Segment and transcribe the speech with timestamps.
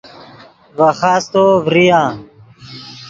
[0.77, 2.01] ڤے خاستو ڤریا